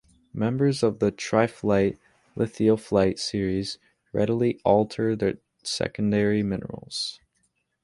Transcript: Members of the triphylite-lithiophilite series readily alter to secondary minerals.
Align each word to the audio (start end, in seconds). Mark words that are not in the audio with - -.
Members 0.33 0.81
of 0.81 0.97
the 0.97 1.11
triphylite-lithiophilite 1.11 3.19
series 3.19 3.77
readily 4.11 4.59
alter 4.65 5.15
to 5.17 5.37
secondary 5.61 6.41
minerals. 6.41 7.19